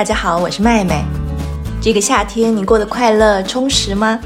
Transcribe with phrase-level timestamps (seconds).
[0.00, 1.04] 大家好，我是麦麦。
[1.78, 4.18] 这个夏天你过得快乐充实吗？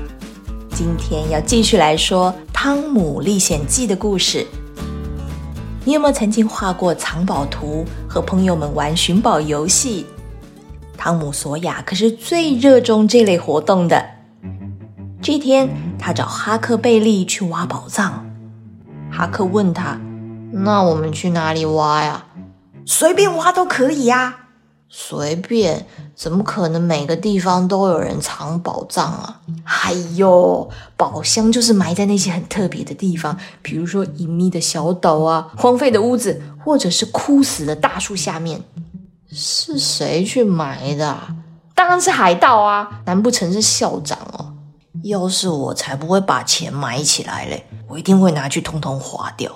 [0.71, 4.47] 今天要继续来说《汤姆历险记》的故事。
[5.85, 10.07] 你有没有曾经画过藏宝图，和朋友们玩寻宝游戏？
[10.97, 14.07] 汤姆·索亚可是最热衷这类活动的。
[15.21, 15.69] 这天，
[15.99, 18.25] 他找哈克·贝利去挖宝藏。
[19.11, 19.99] 哈克问他
[20.55, 22.27] ：“那我们去哪里挖呀
[22.87, 24.37] ？”“随便挖都可以呀。
[24.97, 25.85] ”“随便？
[26.15, 38.63] 怎么可能每个地方都有人藏宝藏啊？”“哎呦，宝箱就是埋在那些很特别的地方，比如说隐秘的小岛啊、荒废的屋子，或者是枯死的大树下面。
[39.33, 41.19] ”“是谁去埋的
[41.75, 43.03] ？”“当然是海盗啊！
[43.05, 44.55] 难不成是校长哦？”
[45.03, 49.51] 要是我才不会把钱埋起来嘞，我一定会拿去通通花掉。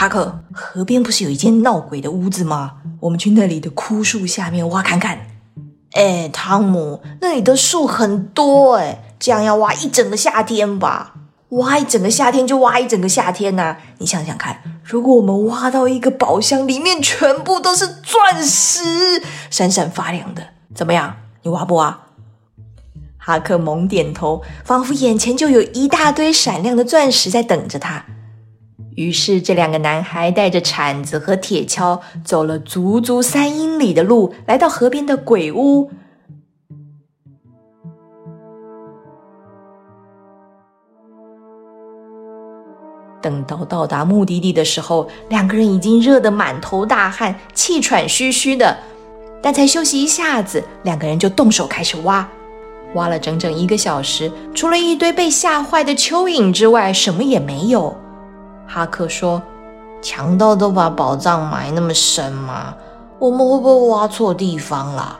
[0.00, 2.76] 哈克，河边不是有一间闹鬼的屋子吗？
[3.00, 5.26] 我们去那里的枯树下面挖看看。
[5.92, 11.12] 哎，汤姆，那里的树很多哎，这样要挖一整个夏天吧？
[11.50, 13.76] 挖一整个夏天就挖一整个夏天呐！
[13.98, 20.42] 你想想看，如果我们挖到一个宝箱，里面全部都是钻石，闪闪发亮的，
[20.74, 21.14] 怎么样？
[21.42, 22.00] 你挖不挖？
[23.18, 28.06] 哈克猛点头，仿佛眼前就有一大堆闪亮的钻石在等着他。
[29.00, 35.90] 于是，这两个男孩带着铲子和铁锹，走了足足三英里的路，来到河边的鬼屋。
[43.22, 48.76] 等到到达目的地的时候，两个人已经热得满头大汗，气喘吁吁的。
[49.40, 52.28] 但才休息一下子，两个人就动手开始挖。
[52.92, 57.96] 挖了整整一个小时，除了一堆被吓坏的蚯蚓之外，什么也没有。
[58.72, 59.42] 哈克说
[60.00, 62.72] ：“强盗都把宝藏埋那么深吗？
[63.18, 65.18] 我们会不会挖错地方了？”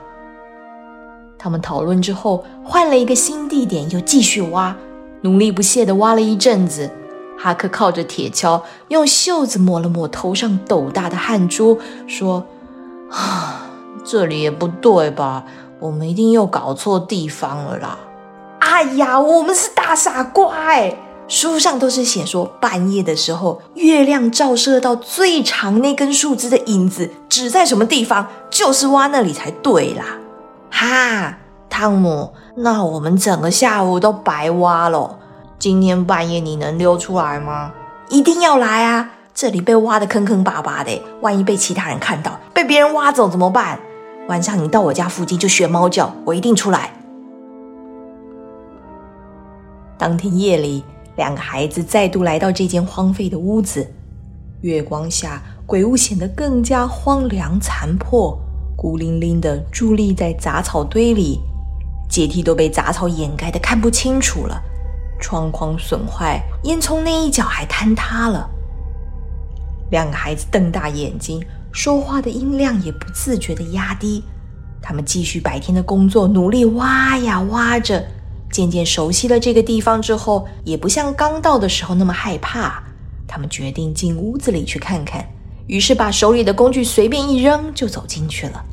[1.37, 4.77] 他们讨论之后，换了一个新地点，又继续挖，
[5.23, 6.89] 努力不懈地挖了一阵子。
[7.37, 12.45] 哈克靠着铁锹，用袖子抹了抹头上斗大的汗珠，说
[13.11, 13.67] ：“啊，
[14.05, 15.45] 这里也不对吧？”
[15.81, 17.99] 我们一定又搞错地方了啦！
[18.61, 20.95] 哎呀，我们是大傻瓜哎！
[21.31, 30.19] 书上都是写说，半夜的时候，月亮照射到最长那根树枝的影子指在什么地方，就是挖那里才对啦！
[30.73, 35.21] 哈，汤姆，那我们整个下午都白挖了。
[35.57, 37.71] 今天半夜你能溜出来吗？
[38.09, 39.11] 一定要来啊！
[39.33, 43.79] 这里被挖的坑坑巴巴的，万一被其他人看到，被别人挖走怎么办？
[44.27, 46.93] 晚上你到我家附近就学猫叫，我一定出来。
[49.97, 50.83] 当天夜里，
[51.17, 53.87] 两个孩子再度来到这间荒废的屋子。
[54.63, 58.39] 月光下，鬼屋显得更加荒凉残破，
[58.77, 61.41] 孤零零的伫立在杂草堆里，
[62.09, 64.61] 阶梯都被杂草掩盖的看不清楚了，
[65.21, 68.49] 窗框损坏，烟囱那一角还坍塌了。
[69.91, 71.43] 两个孩子瞪大眼睛。
[71.73, 74.25] 说话的音量也不自觉地压低。
[74.83, 78.05] 他们继续白天的工作，努力挖呀挖着。
[78.51, 82.83] 渐渐熟悉了这个地方之后，也不像刚到的时候那么害怕。
[83.27, 85.25] 他们决定进屋子里去看看，
[85.67, 88.65] 于是把手里的工具随便一扔，就走进去了。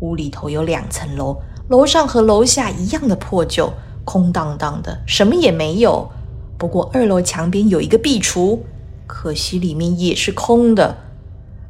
[0.00, 1.36] 屋里头有两层楼，
[1.68, 3.72] 楼上和楼下一样的破旧，
[4.04, 6.08] 空荡荡的，什么也没有。
[6.56, 8.60] 不过二楼墙边有一个壁橱。
[9.06, 10.96] 可惜里面也是空的。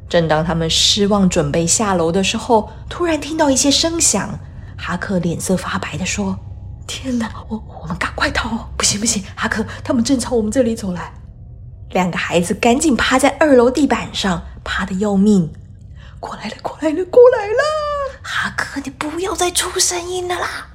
[0.07, 4.39] 正当他们失望准备下楼的时候，突然听到一些声响。
[4.77, 6.37] 哈克脸色发白的说
[6.87, 8.69] ：“天哪，我我们赶快逃！
[8.77, 11.13] 不行不行，哈克，他们正朝我们这里走来。”
[11.91, 15.51] 两个孩子赶紧趴在二楼地板上，怕的要命。
[16.19, 18.21] 过来了，过来了，过来了！
[18.21, 20.67] 哈克，你不要再出声音了啦！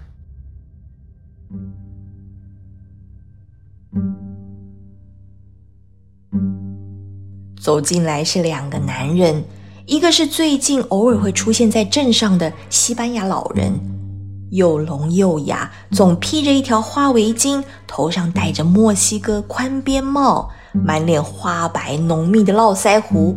[7.60, 9.44] 走进来是两个男人，
[9.90, 13.72] 一个是最近偶尔会出现在镇上的西班牙老人，
[14.52, 23.36] 又聋又哑，总披着一条花围巾，头上戴着墨西哥宽边帽，满脸花白浓密的络腮胡。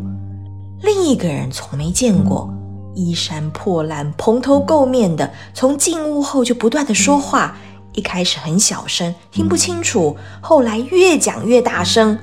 [0.84, 2.54] 另一个人从没见过，
[2.94, 7.58] 衣衫破烂，蓬头垢面的，从进屋后就不断的说话，
[7.94, 12.16] 一开始很小声，听不清楚，后来越讲越大声。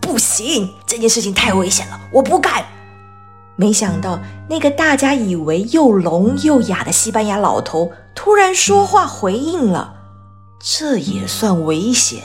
[0.00, 2.64] 不行，这件事情太危险了，我不干。
[3.60, 9.94] 没想到那个大家以为又聋又哑的西班牙老头突然说话回应了，
[10.60, 12.22] 这也算危险？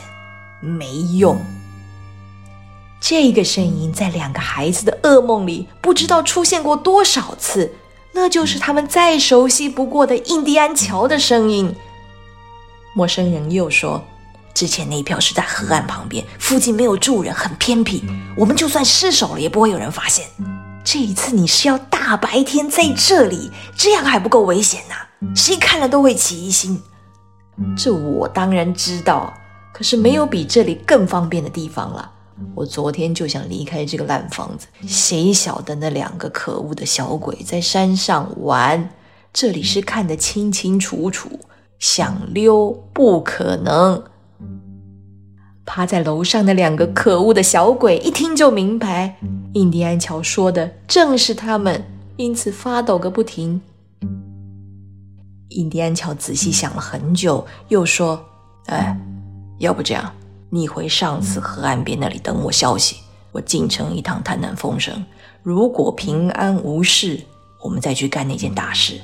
[0.61, 1.43] 没用。
[3.01, 7.73] 这个声音在两个孩子的噩梦里不知道出现过多少次，
[8.11, 11.75] 那就是他们再熟悉不过的印第安桥的声音。
[12.95, 14.03] 陌生人又说
[14.53, 18.03] ：“之前那一票是在河岸旁边，附近没有住人，很偏僻。
[18.37, 20.27] 我们就算失手了，也不会有人发现。
[20.83, 25.35] 这一次你是要大白天在这里，这样还不够危险呐？
[25.35, 26.81] 谁看了都会起疑心。
[27.77, 29.33] 这我当然知道，
[29.73, 32.11] 可是没有比这里更方便的地方了。
[32.53, 38.89] 我昨天就想离开这个烂房子，谁晓得那两个可恶的小鬼在山上玩，
[39.31, 41.39] 这里是看得清清楚楚。”
[41.79, 44.01] 想溜不可能。
[45.65, 49.15] 趴在楼上的两个可恶的小鬼一听就明白，
[49.53, 51.83] 印第安乔说的正是他们，
[52.17, 53.61] 因此发抖个不停。
[55.49, 58.23] 印第安乔仔细想了很久，又说
[58.67, 58.97] ：“哎，
[59.59, 60.11] 要不这样，
[60.49, 62.97] 你回上次河岸边那里等我消息，
[63.31, 65.05] 我进城一趟探探风声。
[65.41, 67.21] 如果平安无事，
[67.61, 68.99] 我们再去干那件大事。”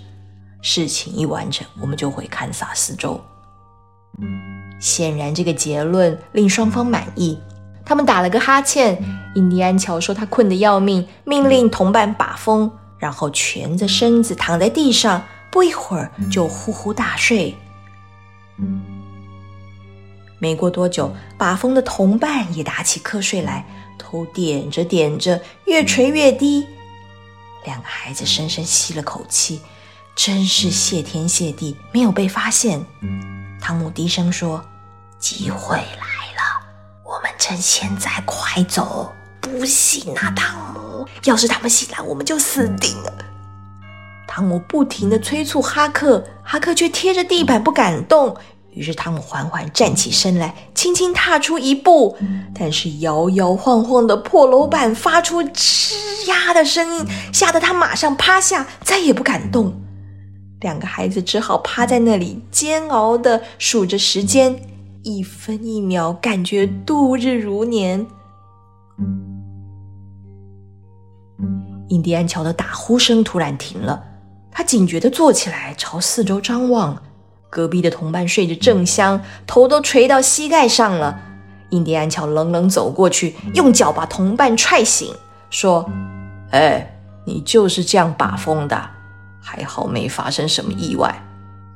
[0.62, 3.22] 事情一完成，我们就会勘察四周。
[4.80, 7.38] 显然，这个结论令双方满意。
[7.86, 8.98] 他们打了个哈欠。
[9.36, 17.56] 印第安乔说他困得要命，命令同伴把风，然后蜷着身子躺在地上，不一会儿就呼呼大睡。
[20.40, 23.66] 没过多久，把风的同伴也打起瞌睡来，
[24.00, 26.66] 头点着点着，越垂越低。
[27.66, 29.62] 两个孩子深深吸了口气。
[30.16, 32.84] 真是谢天谢地，没有被发现。
[33.70, 34.66] 汤姆低声说
[35.22, 36.60] ：“机会来了，
[37.06, 41.06] 我们趁现在快走。”不行啊，汤姆！
[41.26, 43.14] 要是他们醒来，我们就死定了。
[44.28, 48.36] 汤姆不停地催促哈克，哈克却贴着地板不敢动。
[48.72, 52.18] 于是汤姆缓缓站起身来，轻轻踏出一步，
[52.56, 59.80] 但是摇摇晃晃的破楼板发出吱呀的声音，吓得他马上趴下，再也不敢动。
[60.62, 64.60] 两个孩子只好趴在那里，煎熬的数着时间，
[65.04, 68.06] 一分一秒，感觉度日如年。
[71.88, 74.04] 印第安乔的打呼声突然停了，
[74.52, 77.02] 他警觉的坐起来，朝四周张望。
[77.50, 81.20] 隔壁的同伴睡着正香，头都垂到膝盖上了。
[81.70, 85.16] 印第安乔冷冷走过去，用脚把同伴踹醒，
[85.50, 85.90] 说
[86.52, 88.90] ：“哎，你就是这样把风的。”
[89.50, 91.14] 还好没发生什么意外，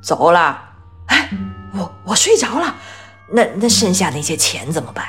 [0.00, 0.62] 走了。
[1.06, 1.28] 哎，
[1.72, 2.72] 我我睡着了。
[3.28, 5.04] 那那剩下那些钱怎么办？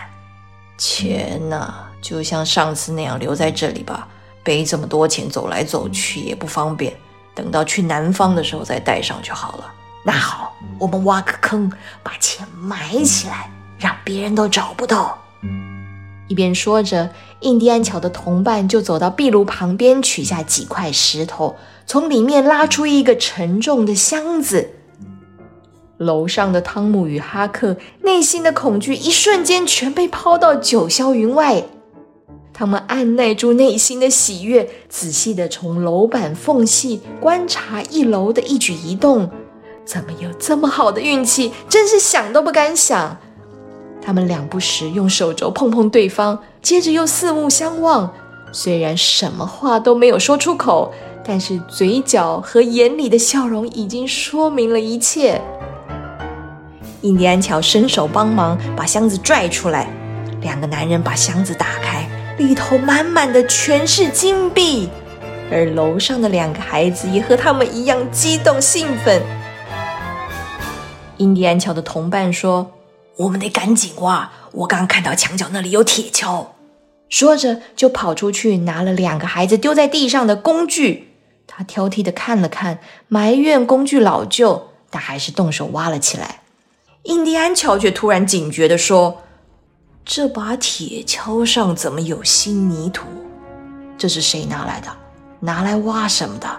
[0.79, 1.73] 钱呢？
[2.01, 4.07] 就像上次那样留在这里吧。
[4.43, 6.91] 背这么多钱走来走去也不方便。
[7.35, 9.71] 等到去南方的时候再带上就好了。
[10.03, 11.71] 那好，我们挖个坑，
[12.01, 15.17] 把钱埋起来，让别人都找不到。
[16.27, 21.55] 一边说着，印第安乔的同伴就走到壁炉旁边，取下几块石头。
[21.85, 24.69] 从里面拉出一个沉重的箱子。
[25.97, 31.63] 楼上的汤姆与哈克内心的恐惧一瞬间全被抛到九霄云外。
[32.51, 39.29] 他们按耐住内心的喜悦，仔细地从楼板缝隙观察一楼的一举一动。
[39.85, 41.51] 怎么有这么好的运气？
[41.69, 43.17] 真是想都不敢想。
[44.01, 48.11] 他们两不时用手肘碰碰对方，接着又四目相望。
[48.51, 50.93] 虽然什么话都没有说出口。
[51.27, 55.41] 但是嘴角和眼里的笑容已经说明了一切。
[57.01, 59.87] 印第安乔伸手帮忙把箱子拽出来，
[60.41, 64.89] 两个男人把箱子打开，里头满满的全是金币。
[65.51, 69.21] 而楼上的两个孩子也和他们一样激动兴奋。
[71.17, 72.71] 印第安乔的同伴说
[73.17, 76.47] ：“我们得赶紧挖，我刚看到墙角那里有铁锹。”
[77.09, 81.14] 说着就跑出去拿了两个孩子丢在地上的工具。
[81.47, 86.41] 他挑剔的看了看，埋怨工具老旧，但还是动手挖了起来。
[87.03, 89.21] 印第安乔却突然警觉的说
[90.03, 93.05] ：“这把铁锹上怎么有新泥土？
[93.97, 94.87] 这是谁拿来的？
[95.39, 96.49] 拿来挖什么的？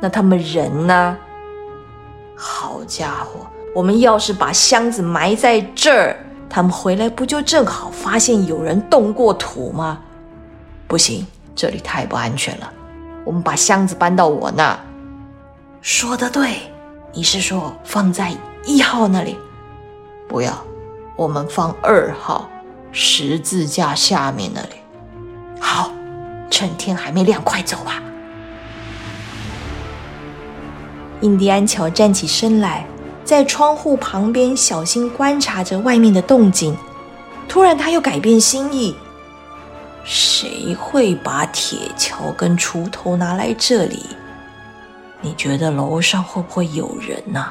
[0.00, 1.16] 那他们人呢？
[2.34, 6.16] 好家伙，我们要是把箱子埋在这儿，
[6.48, 10.00] 他们回来不就正好发现有人动过土吗？
[10.88, 12.72] 不行，这里太不安全了。”
[13.24, 14.78] 我们把箱子搬到我那。
[15.80, 16.58] 说的对，
[17.12, 18.32] 你是说放在
[18.64, 19.36] 一号那里？
[20.28, 20.52] 不要，
[21.16, 22.48] 我们放二号
[22.92, 24.76] 十字架下面那里。
[25.60, 25.90] 好，
[26.50, 28.02] 趁天还没亮，快走吧。
[31.20, 32.86] 印第安乔站起身来，
[33.24, 36.76] 在窗户旁边小心观察着外面的动静。
[37.48, 38.96] 突然，他又改变心意。
[40.04, 44.04] 谁会把铁锹跟锄头拿来这里？
[45.22, 47.46] 你觉得楼上会不会有人呢？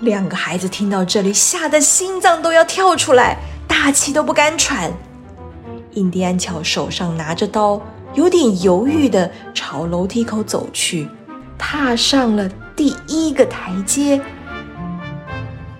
[0.00, 4.90] 两个孩子听到这里，吓得心脏都要跳出来，大气都不敢喘。
[5.92, 7.78] 印第安乔手上拿着刀，
[8.14, 11.06] 有点犹豫的朝楼梯口走去，
[11.58, 14.18] 踏上了第一个台阶。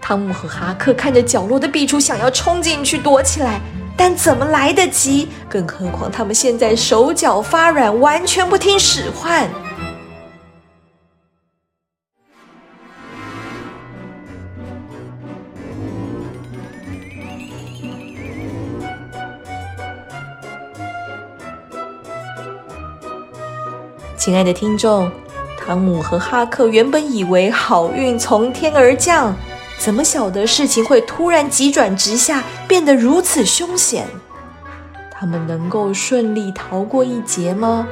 [0.00, 3.61] 汤姆和哈克看着角落的壁橱，想要冲进去躲起来，
[3.99, 5.28] 但怎么来得及？
[5.49, 9.50] 更何况他们现在手脚发软，完全不听使唤。
[24.17, 25.11] 亲爱的听众，
[25.59, 29.35] 汤姆和哈克原本以为好运从天而降，
[29.78, 34.06] 怎么晓得事情会突然急转直下，变得如此凶险？
[35.11, 37.87] 他们能够顺利逃过一劫吗？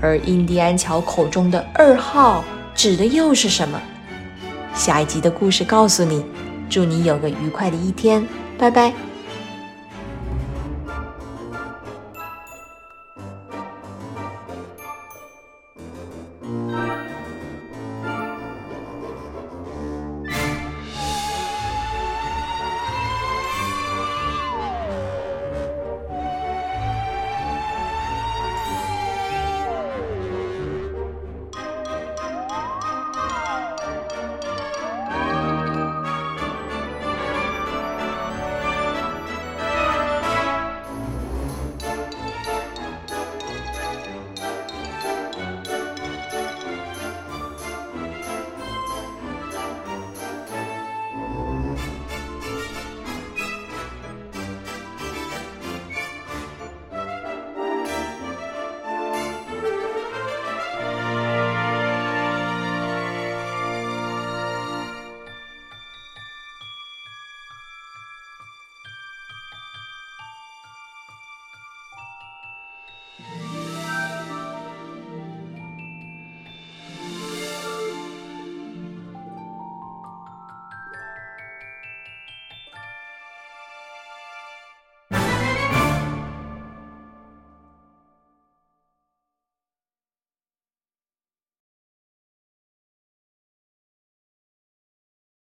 [0.00, 3.80] 而印第安乔口中的二号指的又是什么？
[4.74, 6.24] 下一集的故事告诉你。
[6.70, 8.26] 祝你有个愉快的一天，
[8.58, 8.92] 拜拜。